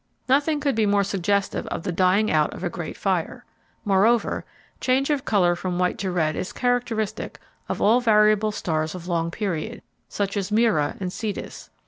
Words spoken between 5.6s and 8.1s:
white to red is characteristic of all